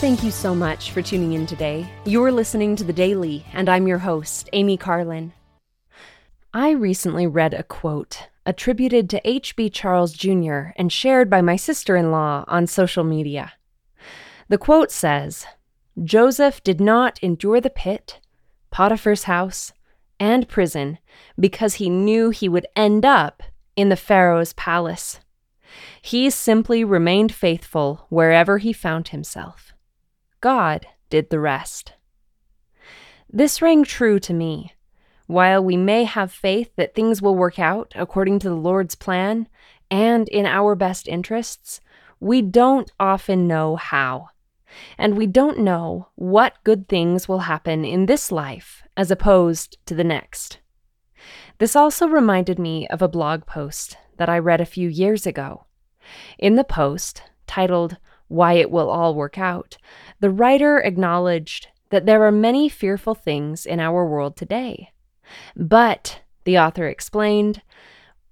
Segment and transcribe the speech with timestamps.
[0.00, 1.84] Thank you so much for tuning in today.
[2.04, 5.32] You're listening to The Daily, and I'm your host, Amy Carlin.
[6.54, 9.70] I recently read a quote attributed to H.B.
[9.70, 10.68] Charles Jr.
[10.76, 13.54] and shared by my sister in law on social media.
[14.48, 15.46] The quote says
[16.04, 18.20] Joseph did not endure the pit,
[18.70, 19.72] Potiphar's house,
[20.20, 20.98] and prison
[21.40, 23.42] because he knew he would end up
[23.74, 25.18] in the Pharaoh's palace.
[26.00, 29.74] He simply remained faithful wherever he found himself.
[30.40, 31.94] God did the rest.
[33.30, 34.72] This rang true to me.
[35.26, 39.48] While we may have faith that things will work out according to the Lord's plan
[39.90, 41.80] and in our best interests,
[42.20, 44.28] we don't often know how.
[44.96, 49.94] And we don't know what good things will happen in this life as opposed to
[49.94, 50.58] the next.
[51.58, 55.64] This also reminded me of a blog post that I read a few years ago.
[56.38, 57.96] In the post, titled
[58.28, 59.76] Why It Will All Work Out,
[60.20, 64.92] the writer acknowledged that there are many fearful things in our world today.
[65.56, 67.62] But, the author explained,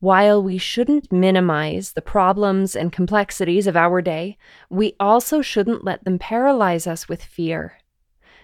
[0.00, 4.36] while we shouldn't minimize the problems and complexities of our day,
[4.68, 7.78] we also shouldn't let them paralyze us with fear.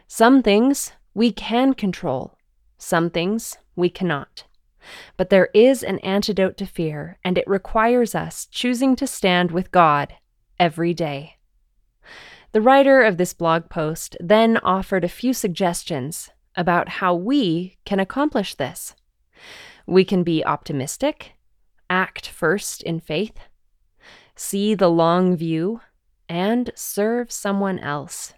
[0.06, 2.38] Some things we can control,
[2.76, 4.44] some things we cannot.
[5.16, 9.72] But there is an antidote to fear, and it requires us choosing to stand with
[9.72, 10.14] God
[10.60, 11.37] every day.
[12.52, 18.00] The writer of this blog post then offered a few suggestions about how we can
[18.00, 18.94] accomplish this.
[19.86, 21.32] We can be optimistic,
[21.90, 23.38] act first in faith,
[24.34, 25.80] see the long view,
[26.28, 28.32] and serve someone else.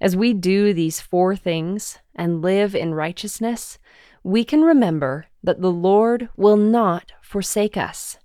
[0.00, 3.78] As we do these four things and live in righteousness,
[4.22, 8.18] we can remember that the Lord will not forsake us.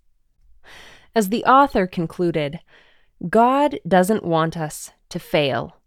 [1.16, 2.60] As the author concluded,
[3.30, 5.78] God doesn't want us to fail.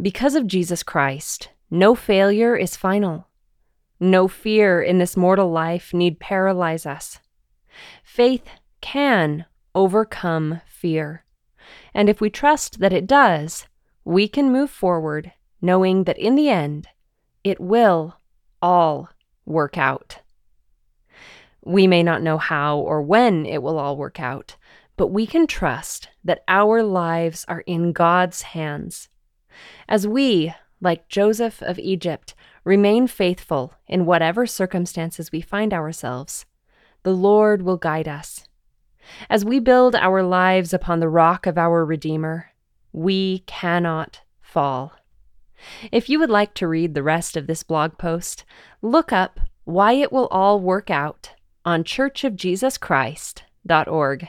[0.00, 3.28] Because of Jesus Christ, no failure is final.
[4.00, 7.20] No fear in this mortal life need paralyze us.
[8.02, 8.48] Faith
[8.80, 9.44] can
[9.74, 11.24] overcome fear.
[11.92, 13.66] And if we trust that it does,
[14.04, 16.88] we can move forward knowing that in the end,
[17.42, 18.16] it will
[18.60, 19.08] all
[19.46, 20.20] work out.
[21.64, 24.56] We may not know how or when it will all work out,
[24.96, 29.08] but we can trust that our lives are in God's hands.
[29.88, 32.34] As we, like Joseph of Egypt,
[32.64, 36.46] remain faithful in whatever circumstances we find ourselves,
[37.02, 38.46] the Lord will guide us.
[39.28, 42.52] As we build our lives upon the rock of our Redeemer,
[42.92, 44.94] we cannot fall.
[45.92, 48.46] If you would like to read the rest of this blog post,
[48.80, 51.32] look up Why It Will All Work Out
[51.64, 54.28] on churchofjesuschrist.org.